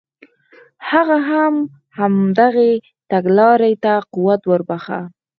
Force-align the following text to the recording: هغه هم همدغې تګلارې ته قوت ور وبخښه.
هغه 0.89 1.17
هم 1.29 1.53
همدغې 1.97 2.71
تګلارې 3.11 3.73
ته 3.83 3.93
قوت 4.13 4.41
ور 4.47 4.61
وبخښه. 4.63 4.99